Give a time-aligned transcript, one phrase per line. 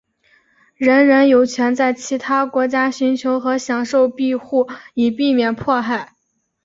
[0.73, 6.15] 人人有权在其他国家寻求和享受庇护以避免迫害。